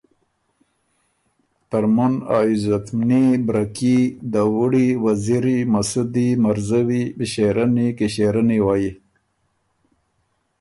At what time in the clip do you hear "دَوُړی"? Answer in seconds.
4.33-4.87